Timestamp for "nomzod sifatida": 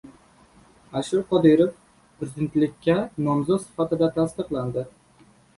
3.29-4.11